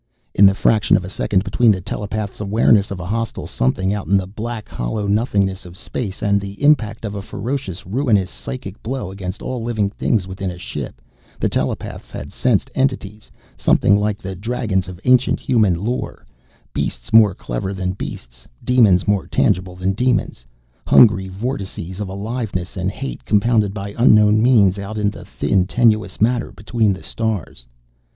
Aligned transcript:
In 0.33 0.47
the 0.47 0.55
fraction 0.55 0.97
of 0.97 1.05
a 1.05 1.09
second 1.11 1.43
between 1.43 1.69
the 1.69 1.79
telepaths' 1.79 2.39
awareness 2.39 2.89
of 2.89 2.99
a 2.99 3.05
hostile 3.05 3.45
something 3.45 3.93
out 3.93 4.07
in 4.07 4.17
the 4.17 4.25
black, 4.25 4.67
hollow 4.67 5.05
nothingness 5.05 5.63
of 5.63 5.77
space 5.77 6.23
and 6.23 6.41
the 6.41 6.59
impact 6.63 7.05
of 7.05 7.13
a 7.13 7.21
ferocious, 7.21 7.85
ruinous 7.85 8.31
psychic 8.31 8.81
blow 8.81 9.11
against 9.11 9.43
all 9.43 9.61
living 9.61 9.91
things 9.91 10.25
within 10.25 10.49
the 10.49 10.57
ship, 10.57 11.03
the 11.39 11.49
telepaths 11.49 12.09
had 12.09 12.31
sensed 12.31 12.71
entities 12.73 13.29
something 13.55 13.95
like 13.95 14.17
the 14.17 14.35
Dragons 14.35 14.87
of 14.87 14.99
ancient 15.05 15.39
human 15.39 15.75
lore, 15.79 16.25
beasts 16.73 17.13
more 17.13 17.35
clever 17.35 17.71
than 17.71 17.91
beasts, 17.91 18.47
demons 18.63 19.07
more 19.07 19.27
tangible 19.27 19.75
than 19.75 19.93
demons, 19.93 20.47
hungry 20.87 21.27
vortices 21.27 21.99
of 21.99 22.09
aliveness 22.09 22.75
and 22.75 22.89
hate 22.89 23.23
compounded 23.23 23.71
by 23.71 23.93
unknown 23.99 24.41
means 24.41 24.79
out 24.79 24.97
of 24.97 25.11
the 25.11 25.23
thin 25.25 25.67
tenuous 25.67 26.19
matter 26.19 26.51
between 26.51 26.91
the 26.91 27.03
stars. 27.03 27.67